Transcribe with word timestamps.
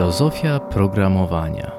Filozofia 0.00 0.60
programowania. 0.60 1.72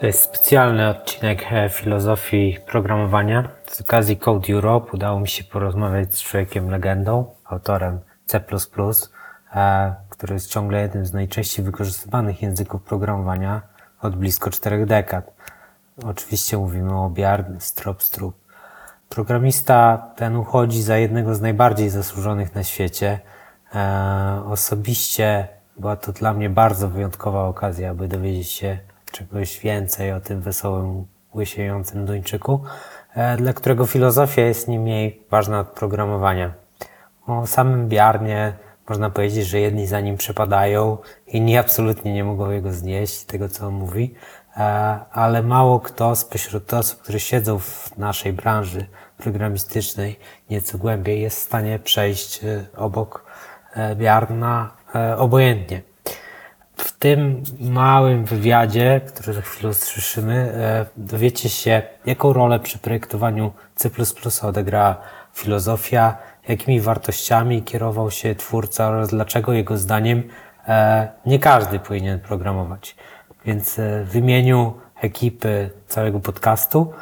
To 0.00 0.06
jest 0.06 0.22
specjalny 0.22 0.88
odcinek 0.88 1.52
e, 1.52 1.68
filozofii 1.68 2.58
programowania. 2.66 3.48
Z 3.66 3.80
okazji 3.80 4.16
Code 4.16 4.52
Europe 4.52 4.92
udało 4.92 5.20
mi 5.20 5.28
się 5.28 5.44
porozmawiać 5.44 6.14
z 6.14 6.22
człowiekiem 6.22 6.70
legendą, 6.70 7.34
autorem 7.44 8.00
C++, 8.26 8.40
e, 9.54 9.94
który 10.08 10.34
jest 10.34 10.50
ciągle 10.50 10.80
jednym 10.82 11.06
z 11.06 11.12
najczęściej 11.12 11.64
wykorzystywanych 11.64 12.42
języków 12.42 12.82
programowania 12.82 13.62
od 14.02 14.16
blisko 14.16 14.50
czterech 14.50 14.86
dekad. 14.86 15.34
Oczywiście 16.04 16.58
mówimy 16.58 16.98
o 17.00 17.10
Bjarne 17.10 17.60
Stroustrup. 17.60 18.41
Programista 19.14 20.10
ten 20.16 20.36
uchodzi 20.36 20.82
za 20.82 20.96
jednego 20.96 21.34
z 21.34 21.40
najbardziej 21.40 21.90
zasłużonych 21.90 22.54
na 22.54 22.64
świecie. 22.64 23.18
E, 23.74 24.42
osobiście 24.46 25.48
była 25.76 25.96
to 25.96 26.12
dla 26.12 26.34
mnie 26.34 26.50
bardzo 26.50 26.88
wyjątkowa 26.88 27.48
okazja, 27.48 27.90
aby 27.90 28.08
dowiedzieć 28.08 28.50
się 28.50 28.78
czegoś 29.10 29.58
więcej 29.58 30.12
o 30.12 30.20
tym 30.20 30.40
wesołym, 30.40 31.06
łysiejącym 31.34 32.06
Duńczyku, 32.06 32.62
e, 33.14 33.36
dla 33.36 33.52
którego 33.52 33.86
filozofia 33.86 34.42
jest 34.42 34.68
nie 34.68 34.80
mniej 34.80 35.22
ważna 35.30 35.60
od 35.60 35.68
programowania. 35.68 36.52
O 37.26 37.46
samym 37.46 37.88
Bjarnie 37.88 38.52
można 38.88 39.10
powiedzieć, 39.10 39.46
że 39.46 39.60
jedni 39.60 39.86
za 39.86 40.00
nim 40.00 40.16
przepadają, 40.16 40.98
inni 41.26 41.58
absolutnie 41.58 42.12
nie 42.12 42.24
mogą 42.24 42.50
jego 42.50 42.72
znieść, 42.72 43.24
tego 43.24 43.48
co 43.48 43.66
on 43.66 43.74
mówi, 43.74 44.14
ale 45.12 45.42
mało 45.42 45.80
kto 45.80 46.16
spośród 46.16 46.74
osób, 46.74 47.02
które 47.02 47.20
siedzą 47.20 47.58
w 47.58 47.98
naszej 47.98 48.32
branży 48.32 48.86
programistycznej 49.18 50.18
nieco 50.50 50.78
głębiej, 50.78 51.20
jest 51.20 51.40
w 51.40 51.42
stanie 51.42 51.78
przejść 51.78 52.44
e, 52.44 52.64
obok 52.76 53.24
Bjarna 53.96 54.70
obojętnie. 55.16 55.82
W 56.76 56.92
tym 56.92 57.42
małym 57.60 58.24
wywiadzie, 58.24 59.00
który 59.06 59.32
za 59.32 59.40
chwilę 59.40 59.70
usłyszymy, 59.70 60.34
e, 60.34 60.86
dowiecie 60.96 61.48
się, 61.48 61.82
jaką 62.06 62.32
rolę 62.32 62.60
przy 62.60 62.78
projektowaniu 62.78 63.52
C 63.74 63.90
odegrała 64.42 64.96
filozofia, 65.34 66.16
jakimi 66.48 66.80
wartościami 66.80 67.62
kierował 67.62 68.10
się 68.10 68.34
twórca 68.34 68.88
oraz 68.88 69.10
dlaczego 69.10 69.52
jego 69.52 69.78
zdaniem 69.78 70.22
e, 70.68 71.08
nie 71.26 71.38
każdy 71.38 71.78
powinien 71.78 72.20
programować. 72.20 72.96
Więc 73.46 73.78
e, 73.78 74.04
w 74.04 74.16
imieniu 74.16 74.74
ekipy 75.00 75.70
całego 75.88 76.20
podcastu 76.20 76.92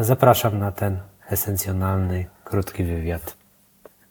zapraszam 0.00 0.58
na 0.58 0.72
ten 0.72 0.96
esencjonalny, 1.30 2.26
krótki 2.44 2.84
wywiad. 2.84 3.36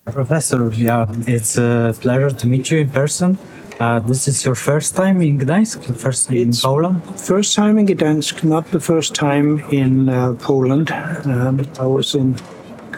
Professor, 0.06 0.74
yeah, 0.78 1.10
it's 1.28 1.58
a 1.58 1.94
pleasure 2.02 2.32
to 2.32 2.48
meet 2.48 2.72
you 2.72 2.80
in 2.80 2.90
person. 2.90 3.36
Uh, 3.80 4.00
this 4.08 4.28
is 4.28 4.46
your 4.46 4.56
first 4.56 4.96
time 4.96 5.22
in 5.22 5.38
Gdańsk, 5.38 5.80
first 5.96 6.28
time 6.28 6.38
in 6.38 6.52
Poland? 6.64 7.02
First 7.18 7.56
time 7.56 7.80
in 7.80 7.86
Gdańsk, 7.86 8.44
not 8.44 8.66
the 8.72 8.80
first 8.80 9.16
time 9.16 9.64
in 9.72 10.10
uh, 10.10 10.34
Poland. 10.40 10.92
Um, 11.26 11.60
I 11.80 11.86
was 11.86 12.16
in 12.16 12.36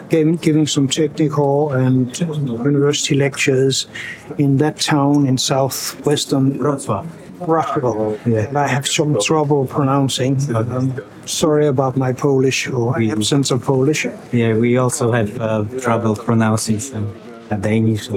giving, 0.08 0.36
giving 0.36 0.66
some 0.66 0.88
technical 0.88 1.72
and 1.72 2.20
university 2.64 3.14
lectures 3.14 3.88
in 4.38 4.58
that 4.58 4.80
town 4.80 5.26
in 5.26 5.38
southwestern 5.38 6.58
Wrocław. 6.58 7.23
Wrocław. 7.40 8.26
Yeah. 8.26 8.64
I 8.64 8.68
have 8.68 8.86
some 8.86 9.18
trouble 9.20 9.66
pronouncing. 9.66 10.36
Um, 10.54 10.92
sorry 11.26 11.66
about 11.66 11.96
my 11.96 12.12
Polish 12.12 12.68
or 12.68 13.00
absence 13.02 13.50
of 13.50 13.62
Polish. 13.64 14.06
Yeah, 14.32 14.54
we 14.54 14.78
also 14.78 15.12
have 15.12 15.40
uh, 15.40 15.64
trouble 15.80 16.16
pronouncing 16.16 16.80
some 16.80 17.06
Danish 17.60 18.08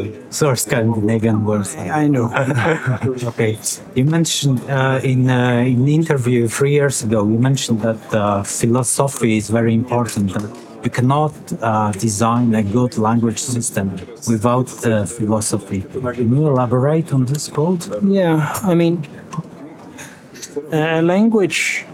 or 0.42 0.56
Scandinavian 0.56 1.45
words. 1.45 1.76
I 1.76 2.08
know. 2.08 2.32
okay, 3.23 3.58
you 3.95 4.06
mentioned 4.06 4.62
uh, 4.70 5.00
in 5.04 5.30
uh, 5.30 5.64
in 5.66 5.88
interview 5.88 6.48
three 6.48 6.72
years 6.72 7.04
ago. 7.04 7.28
You 7.28 7.39
mentioned 7.39 7.82
that 7.82 8.14
uh, 8.14 8.44
philosophy 8.44 9.38
is 9.38 9.49
very 9.49 9.73
important. 9.73 10.32
You 10.83 10.89
cannot 10.89 11.33
uh, 11.61 11.92
design 11.92 12.55
a 12.55 12.64
good 12.64 12.98
language 12.98 13.39
system 13.39 13.92
without 14.27 14.67
the 14.67 15.05
philosophy. 15.05 15.82
Can 15.82 16.36
you 16.36 16.48
elaborate 16.48 17.14
on 17.14 17.26
this 17.26 17.48
quote? 17.48 17.89
Yeah, 18.04 18.54
I 18.64 18.73
mean, 18.76 19.05
a 20.71 21.02
language 21.02 21.86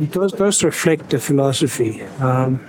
it 0.00 0.12
does, 0.12 0.32
does 0.32 0.62
reflect 0.62 1.10
the 1.10 1.18
philosophy. 1.18 2.02
Um, 2.20 2.60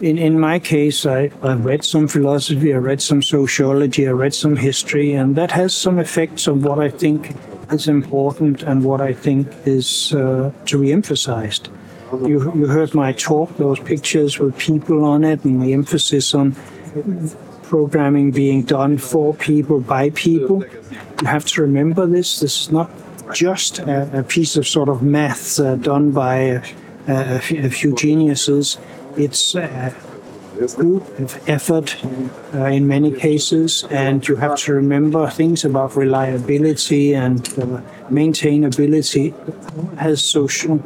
in, 0.00 0.18
in 0.18 0.38
my 0.38 0.58
case, 0.58 1.06
I, 1.06 1.30
I 1.42 1.54
read 1.54 1.84
some 1.84 2.08
philosophy, 2.08 2.74
I 2.74 2.78
read 2.78 3.00
some 3.00 3.22
sociology, 3.22 4.08
I 4.08 4.10
read 4.10 4.34
some 4.34 4.56
history, 4.56 5.12
and 5.14 5.36
that 5.36 5.52
has 5.52 5.72
some 5.72 5.98
effects 5.98 6.48
on 6.48 6.62
what 6.62 6.80
I 6.80 6.90
think 6.90 7.34
is 7.70 7.88
important 7.88 8.62
and 8.62 8.84
what 8.84 9.00
I 9.00 9.12
think 9.12 9.48
is 9.64 10.12
uh, 10.12 10.50
to 10.66 10.78
be 10.78 10.92
emphasized. 10.92 11.68
You, 12.22 12.52
you 12.54 12.66
heard 12.66 12.94
my 12.94 13.12
talk, 13.12 13.56
those 13.56 13.78
pictures 13.80 14.38
with 14.38 14.56
people 14.58 15.04
on 15.04 15.24
it, 15.24 15.44
and 15.44 15.62
the 15.62 15.72
emphasis 15.72 16.34
on 16.34 16.54
programming 17.62 18.30
being 18.30 18.62
done 18.62 18.98
for 18.98 19.34
people, 19.34 19.80
by 19.80 20.10
people. 20.10 20.64
You 21.20 21.26
have 21.26 21.44
to 21.46 21.62
remember 21.62 22.06
this. 22.06 22.40
This 22.40 22.62
is 22.62 22.72
not 22.72 22.90
just 23.32 23.78
a, 23.78 24.20
a 24.20 24.22
piece 24.22 24.56
of 24.56 24.66
sort 24.66 24.88
of 24.88 25.02
math 25.02 25.58
uh, 25.58 25.76
done 25.76 26.12
by 26.12 26.36
a, 26.36 26.62
a, 27.08 27.70
few 27.70 27.94
geniuses. 27.94 28.78
It's 29.16 29.54
a 29.54 29.94
group 30.76 31.18
of 31.18 31.48
effort 31.48 31.96
uh, 32.54 32.64
in 32.66 32.86
many 32.86 33.10
cases, 33.12 33.84
and 33.90 34.26
you 34.26 34.36
have 34.36 34.56
to 34.56 34.72
remember 34.72 35.28
things 35.30 35.64
about 35.64 35.96
reliability 35.96 37.14
and 37.14 37.40
uh, 37.58 37.80
maintainability 38.10 39.32
has 39.98 40.24
social 40.24 40.80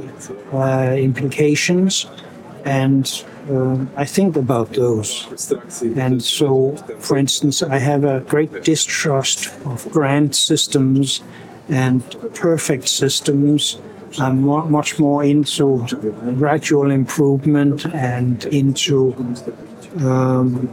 uh, 0.52 0.94
implications, 0.96 2.06
and 2.64 3.24
uh, 3.50 3.86
I 3.96 4.04
think 4.04 4.36
about 4.36 4.72
those. 4.72 5.26
And 5.96 6.22
so, 6.22 6.76
for 6.98 7.16
instance, 7.16 7.62
I 7.62 7.78
have 7.78 8.04
a 8.04 8.20
great 8.20 8.64
distrust 8.64 9.50
of 9.64 9.90
grand 9.90 10.34
systems 10.34 11.22
and 11.68 12.02
perfect 12.34 12.88
systems 12.88 13.78
I'm 14.18 14.42
much 14.70 14.98
more 14.98 15.22
into 15.24 15.86
gradual 16.38 16.90
improvement 16.90 17.84
and 17.86 18.44
into 18.46 19.14
um, 20.00 20.68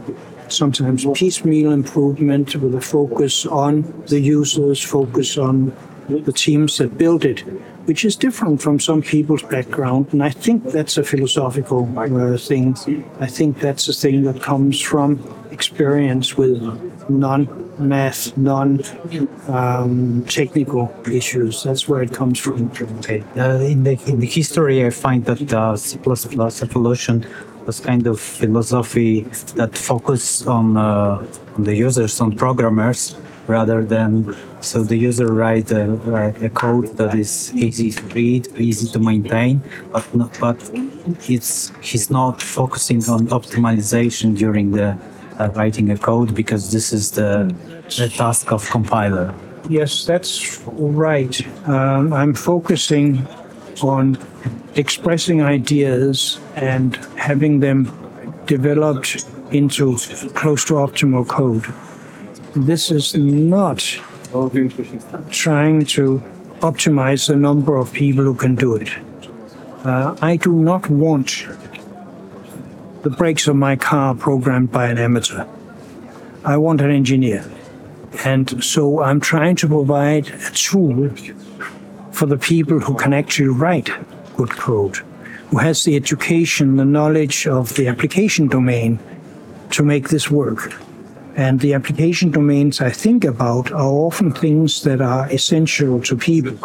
sometimes 0.48 1.04
piecemeal 1.14 1.72
improvement 1.72 2.56
with 2.56 2.74
a 2.74 2.80
focus 2.80 3.46
on 3.46 3.82
the 4.06 4.20
users, 4.20 4.82
focus 4.82 5.38
on 5.38 5.76
the 6.08 6.32
teams 6.32 6.78
that 6.78 6.96
build 6.96 7.24
it, 7.24 7.40
which 7.86 8.04
is 8.04 8.16
different 8.16 8.62
from 8.62 8.78
some 8.78 9.02
people's 9.02 9.42
background. 9.42 10.06
And 10.12 10.22
I 10.22 10.30
think 10.30 10.64
that's 10.64 10.96
a 10.96 11.04
philosophical 11.04 11.88
uh, 11.98 12.38
thing. 12.38 12.76
I 13.20 13.26
think 13.26 13.60
that's 13.60 13.88
a 13.88 13.92
thing 13.92 14.22
that 14.22 14.40
comes 14.42 14.80
from 14.80 15.18
experience 15.58 16.28
with 16.40 16.58
non-math, 17.08 18.36
non-technical 18.36 20.82
um, 20.82 21.12
issues. 21.20 21.54
That's 21.66 21.84
where 21.88 22.02
it 22.06 22.12
comes 22.20 22.38
from. 22.38 22.70
Okay. 22.98 23.20
Uh, 23.36 23.72
in 23.72 23.80
the 23.86 23.94
in 24.10 24.16
the 24.20 24.30
history, 24.38 24.78
I 24.88 24.90
find 24.90 25.20
that 25.30 25.42
uh, 25.52 25.76
C++ 25.76 25.98
evolution 26.66 27.16
was 27.66 27.80
kind 27.80 28.06
of 28.06 28.20
philosophy 28.20 29.14
that 29.60 29.72
focused 29.76 30.46
on, 30.46 30.76
uh, 30.76 31.26
on 31.56 31.64
the 31.68 31.74
users, 31.74 32.20
on 32.20 32.30
programmers, 32.44 33.16
rather 33.48 33.84
than 33.84 34.34
so 34.60 34.82
the 34.82 34.96
user 34.96 35.32
write 35.32 35.70
a, 35.70 35.84
a, 36.44 36.50
code 36.50 36.96
that 36.96 37.14
is 37.14 37.54
easy 37.54 37.90
to 37.92 38.02
read, 38.14 38.48
easy 38.56 38.88
to 38.94 38.98
maintain, 38.98 39.62
but 39.92 40.04
not, 40.14 40.36
but 40.40 40.58
it's 41.28 41.72
he's 41.80 42.10
not 42.10 42.42
focusing 42.42 42.98
on 43.08 43.28
optimization 43.28 44.36
during 44.36 44.72
the 44.72 44.98
uh, 45.38 45.50
writing 45.54 45.90
a 45.90 45.98
code 45.98 46.34
because 46.34 46.72
this 46.72 46.92
is 46.92 47.10
the, 47.12 47.54
the 47.96 48.08
task 48.08 48.52
of 48.52 48.68
compiler. 48.70 49.34
Yes, 49.68 50.04
that's 50.04 50.60
right. 50.66 51.34
Um, 51.68 52.12
I'm 52.12 52.34
focusing 52.34 53.26
on 53.82 54.18
expressing 54.76 55.42
ideas 55.42 56.38
and 56.54 56.96
having 57.16 57.60
them 57.60 57.92
developed 58.46 59.26
into 59.50 59.96
close 60.34 60.64
to 60.66 60.74
optimal 60.74 61.26
code. 61.26 61.64
This 62.54 62.90
is 62.90 63.14
not 63.14 63.78
trying 65.30 65.84
to 65.84 66.22
optimize 66.60 67.28
the 67.28 67.36
number 67.36 67.76
of 67.76 67.92
people 67.92 68.24
who 68.24 68.34
can 68.34 68.54
do 68.54 68.76
it. 68.76 68.90
Uh, 69.84 70.16
I 70.22 70.36
do 70.36 70.52
not 70.52 70.88
want 70.88 71.46
the 73.06 73.16
brakes 73.16 73.46
of 73.46 73.54
my 73.54 73.76
car 73.76 74.16
programmed 74.16 74.72
by 74.72 74.88
an 74.88 74.98
amateur. 74.98 75.46
I 76.44 76.56
want 76.56 76.80
an 76.80 76.90
engineer. 76.90 77.48
And 78.24 78.64
so 78.64 79.00
I'm 79.00 79.20
trying 79.20 79.54
to 79.56 79.68
provide 79.68 80.26
a 80.26 80.50
tool 80.50 81.10
for 82.10 82.26
the 82.26 82.36
people 82.36 82.80
who 82.80 82.96
can 82.96 83.12
actually 83.12 83.50
write 83.50 83.90
good 84.36 84.50
code, 84.50 84.96
who 85.50 85.58
has 85.58 85.84
the 85.84 85.94
education, 85.94 86.74
the 86.74 86.84
knowledge 86.84 87.46
of 87.46 87.76
the 87.76 87.86
application 87.86 88.48
domain 88.48 88.98
to 89.70 89.84
make 89.84 90.08
this 90.08 90.28
work. 90.28 90.74
And 91.36 91.60
the 91.60 91.74
application 91.74 92.32
domains 92.32 92.80
I 92.80 92.90
think 92.90 93.24
about 93.24 93.70
are 93.70 93.92
often 94.08 94.32
things 94.32 94.82
that 94.82 95.00
are 95.00 95.30
essential 95.30 96.00
to 96.00 96.16
people, 96.16 96.58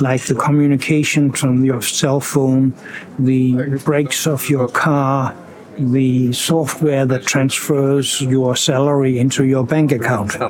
like 0.00 0.22
the 0.22 0.34
communication 0.34 1.30
from 1.30 1.62
your 1.62 1.82
cell 1.82 2.20
phone, 2.20 2.72
the 3.18 3.78
brakes 3.84 4.26
of 4.26 4.48
your 4.48 4.68
car, 4.68 5.36
the 5.78 6.32
software 6.32 7.04
that 7.06 7.26
transfers 7.26 8.20
your 8.20 8.56
salary 8.56 9.18
into 9.18 9.44
your 9.44 9.64
bank 9.64 9.92
account. 9.92 10.40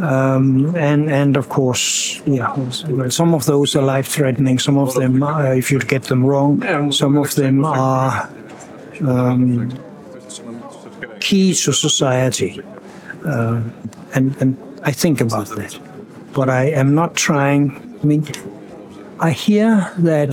Um, 0.00 0.74
and, 0.76 1.10
and 1.10 1.36
of 1.36 1.48
course, 1.48 2.20
yeah, 2.26 2.54
some 3.08 3.34
of 3.34 3.46
those 3.46 3.74
are 3.76 3.82
life 3.82 4.08
threatening. 4.08 4.58
Some 4.58 4.78
of 4.78 4.94
them, 4.94 5.22
if 5.22 5.70
you 5.70 5.78
get 5.78 6.04
them 6.04 6.24
wrong, 6.24 6.92
some 6.92 7.16
of 7.16 7.34
them 7.34 7.64
are 7.64 8.28
um, 9.00 9.72
key 11.20 11.54
to 11.54 11.72
society. 11.72 12.60
Uh, 13.24 13.62
and, 14.14 14.36
and 14.40 14.56
I 14.82 14.92
think 14.92 15.20
about 15.20 15.46
that. 15.48 15.78
But 16.32 16.48
I 16.48 16.64
am 16.70 16.94
not 16.94 17.16
trying, 17.16 17.98
I 18.02 18.06
mean, 18.06 18.26
I 19.22 19.32
hear 19.32 19.92
that 19.98 20.30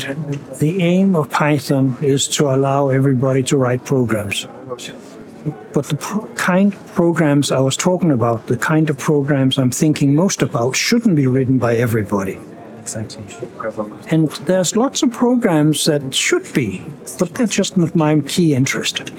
the 0.60 0.82
aim 0.82 1.16
of 1.16 1.30
Python 1.30 1.98
is 2.02 2.26
to 2.30 2.50
allow 2.50 2.88
everybody 2.88 3.44
to 3.44 3.58
write 3.58 3.84
programs. 3.84 4.48
But 5.74 5.86
the 5.86 5.98
pro- 5.98 6.26
kind 6.36 6.74
of 6.74 6.94
programs 6.94 7.52
I 7.52 7.60
was 7.60 7.76
talking 7.76 8.12
about, 8.12 8.48
the 8.48 8.56
kind 8.56 8.90
of 8.90 8.98
programs 8.98 9.58
I'm 9.58 9.72
thinking 9.72 10.16
most 10.16 10.42
about, 10.42 10.78
shouldn't 10.78 11.18
be 11.18 11.28
written 11.28 11.58
by 11.58 11.76
everybody. 11.76 12.40
And 14.10 14.30
there's 14.46 14.78
lots 14.78 15.04
of 15.04 15.12
programs 15.12 15.84
that 15.86 16.16
should 16.16 16.54
be, 16.54 16.82
but 17.20 17.34
that's 17.36 17.54
just 17.54 17.76
not 17.76 17.94
my 17.94 18.22
key 18.22 18.56
interest. 18.56 19.12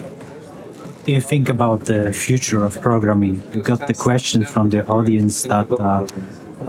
do 1.04 1.12
you 1.12 1.20
think 1.20 1.48
about 1.50 1.84
the 1.84 2.12
future 2.12 2.64
of 2.64 2.80
programming? 2.80 3.42
We 3.54 3.60
got 3.60 3.86
the 3.86 3.94
question 3.94 4.44
from 4.44 4.70
the 4.70 4.86
audience 4.86 5.42
that 5.42 5.70
uh, 5.72 6.06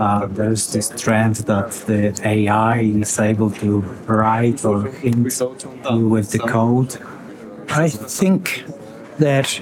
uh, 0.00 0.26
there's 0.26 0.72
this 0.72 0.88
trend 0.88 1.36
that 1.36 1.70
the 1.86 2.18
AI 2.24 2.80
is 2.80 3.18
able 3.18 3.50
to 3.50 3.80
write 4.06 4.64
or 4.64 4.86
hint 4.86 5.24
with 5.24 6.30
the 6.30 6.38
code. 6.38 6.96
I 7.68 7.88
think 7.88 8.64
that 9.18 9.60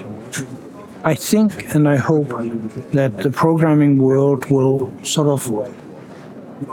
I 1.03 1.15
think 1.15 1.75
and 1.75 1.87
I 1.87 1.97
hope 1.97 2.29
that 2.91 3.17
the 3.17 3.31
programming 3.31 3.97
world 3.97 4.49
will 4.49 4.91
sort 5.03 5.27
of 5.27 5.41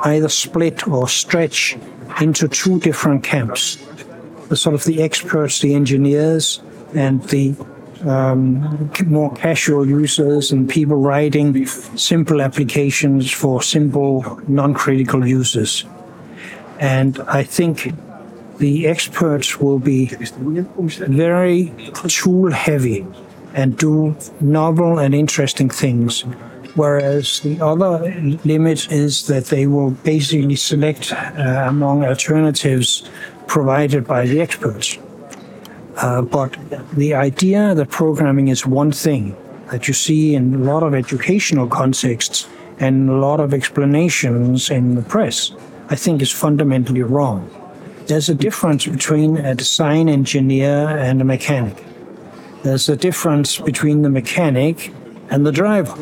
either 0.04 0.28
split 0.28 0.86
or 0.88 1.08
stretch 1.08 1.76
into 2.20 2.48
two 2.48 2.80
different 2.80 3.24
camps. 3.24 3.78
The 4.48 4.56
sort 4.56 4.74
of 4.74 4.84
the 4.84 5.02
experts, 5.02 5.60
the 5.60 5.74
engineers, 5.74 6.62
and 6.94 7.22
the 7.24 7.54
um, 8.04 8.90
more 9.06 9.34
casual 9.34 9.86
users 9.86 10.52
and 10.52 10.68
people 10.68 10.96
writing 10.96 11.66
simple 11.66 12.42
applications 12.42 13.30
for 13.30 13.62
simple, 13.62 14.40
non-critical 14.48 15.26
users. 15.26 15.84
And 16.78 17.18
I 17.20 17.42
think 17.42 17.92
the 18.58 18.86
experts 18.86 19.60
will 19.60 19.78
be 19.78 20.06
very 20.06 21.72
tool 22.08 22.50
heavy 22.50 23.06
and 23.54 23.76
do 23.78 24.16
novel 24.40 24.98
and 24.98 25.14
interesting 25.14 25.70
things. 25.70 26.22
Whereas 26.74 27.40
the 27.40 27.58
other 27.60 28.14
limit 28.44 28.92
is 28.92 29.26
that 29.28 29.46
they 29.46 29.66
will 29.66 29.92
basically 29.92 30.56
select 30.56 31.10
uh, 31.12 31.64
among 31.66 32.04
alternatives 32.04 33.08
provided 33.46 34.06
by 34.06 34.26
the 34.26 34.40
experts. 34.40 34.98
Uh, 35.96 36.20
but 36.20 36.56
the 36.92 37.14
idea 37.14 37.74
that 37.74 37.88
programming 37.88 38.48
is 38.48 38.66
one 38.66 38.92
thing 38.92 39.34
that 39.70 39.88
you 39.88 39.94
see 39.94 40.34
in 40.34 40.54
a 40.54 40.58
lot 40.58 40.82
of 40.82 40.94
educational 40.94 41.66
contexts 41.66 42.46
and 42.78 43.08
a 43.08 43.14
lot 43.14 43.40
of 43.40 43.54
explanations 43.54 44.70
in 44.70 44.94
the 44.94 45.02
press, 45.02 45.52
I 45.88 45.96
think 45.96 46.20
is 46.20 46.30
fundamentally 46.30 47.02
wrong. 47.02 47.50
There's 48.06 48.28
a 48.28 48.34
difference 48.34 48.86
between 48.86 49.38
a 49.38 49.54
design 49.54 50.08
engineer 50.08 50.86
and 50.98 51.20
a 51.20 51.24
mechanic. 51.24 51.82
There's 52.62 52.88
a 52.88 52.96
difference 52.96 53.58
between 53.58 54.02
the 54.02 54.10
mechanic 54.10 54.92
and 55.30 55.46
the 55.46 55.52
driver. 55.52 55.96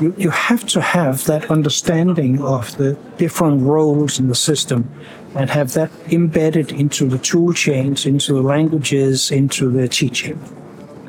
You, 0.00 0.14
you 0.16 0.30
have 0.30 0.66
to 0.66 0.80
have 0.80 1.24
that 1.24 1.50
understanding 1.50 2.40
of 2.42 2.76
the 2.76 2.92
different 3.16 3.62
roles 3.62 4.20
in 4.20 4.28
the 4.28 4.34
system 4.34 4.88
and 5.38 5.48
have 5.50 5.72
that 5.74 5.90
embedded 6.10 6.72
into 6.72 7.06
the 7.06 7.18
tool 7.18 7.52
chains, 7.52 8.04
into 8.04 8.34
the 8.34 8.42
languages, 8.42 9.30
into 9.30 9.70
the 9.70 9.86
teaching. 9.86 10.36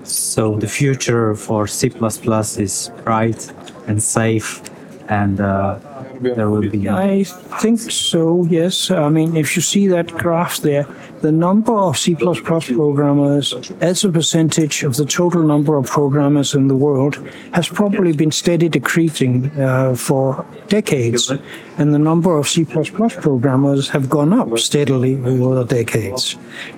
So 0.04 0.56
the 0.58 0.68
future 0.68 1.34
for 1.36 1.66
C++ 1.66 1.88
is 1.88 2.92
bright 3.04 3.52
and 3.88 4.02
safe, 4.02 4.62
and 5.08 5.42
uh, 5.42 5.80
there 6.22 6.50
will 6.50 6.70
be. 6.70 6.90
I 6.90 7.24
think 7.24 7.80
so, 7.80 8.46
yes. 8.46 8.92
I 8.92 9.10
mean, 9.10 9.36
if 9.36 9.56
you 9.56 9.62
see 9.62 9.88
that 9.88 10.08
graph 10.08 10.58
there, 10.58 10.86
the 11.22 11.32
number 11.32 11.74
of 11.74 11.98
C++ 11.98 12.16
programmers 12.16 13.54
as 13.82 14.04
a 14.04 14.10
percentage 14.10 14.84
of 14.84 14.96
the 14.96 15.06
total 15.06 15.44
number 15.44 15.78
of 15.78 15.86
programmers 15.88 16.56
in 16.56 16.68
the 16.68 16.76
world 16.76 17.16
has 17.54 17.68
probably 17.68 18.14
been 18.14 18.32
steady 18.32 18.70
decreasing 18.70 19.52
uh, 19.60 19.96
for 19.96 20.46
decades. 20.68 21.32
And 21.78 21.94
the 21.94 22.00
number 22.00 22.38
of 22.38 22.48
C++ 22.48 22.66
programmers 22.66 23.90
have 23.90 24.10
gone 24.10 24.34
up 24.34 24.58
steadily 24.60 25.16
over 25.16 25.56
the 25.56 25.66
decades. 25.66 26.36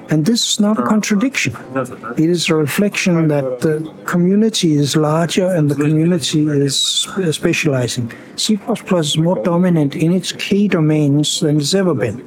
And 0.10 0.26
this 0.26 0.48
is 0.52 0.60
not 0.60 0.78
a 0.80 0.84
contradiction. 0.84 1.56
It 2.18 2.30
is 2.30 2.50
a 2.50 2.56
reflection 2.56 3.28
that 3.30 3.62
the 3.62 3.92
community 4.06 4.74
is 4.74 4.96
larger 4.96 5.48
and 5.48 5.70
the 5.72 5.76
community 5.76 6.48
is 6.48 7.08
specializing. 7.32 8.12
C++ 8.36 8.60
is 8.94 9.18
more 9.18 9.31
dominant 9.36 9.96
in 9.96 10.12
its 10.12 10.32
key 10.32 10.68
domains 10.68 11.40
than 11.40 11.60
it's 11.60 11.74
ever 11.74 11.94
been, 11.94 12.20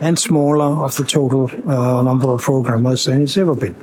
and 0.00 0.18
smaller 0.18 0.84
of 0.84 0.96
the 0.96 1.04
total 1.04 1.50
uh, 1.68 2.02
number 2.02 2.28
of 2.30 2.42
programmers 2.42 3.04
than 3.04 3.22
it's 3.22 3.36
ever 3.36 3.54
been. 3.54 3.74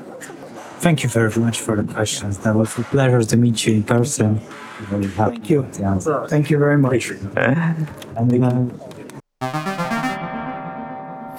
Thank 0.80 1.04
you 1.04 1.10
very 1.10 1.32
much 1.40 1.60
for 1.62 1.76
the 1.82 1.94
questions. 1.94 2.40
That 2.40 2.56
was 2.56 2.78
a 2.78 2.84
pleasure 2.84 3.24
to 3.24 3.38
meet 3.38 3.66
you 3.66 3.76
in 3.76 3.84
person. 3.84 4.42
Very 4.90 5.08
happy 5.08 5.38
Thank 5.38 5.50
you. 5.50 5.62
with 5.62 5.74
the 5.76 5.86
answer. 5.86 6.28
Thank 6.28 6.50
you 6.50 6.58
very 6.58 6.78
much. 6.78 7.12
And, 7.38 8.72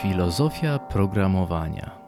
Filozofia 0.00 0.78
programowania. 0.88 2.03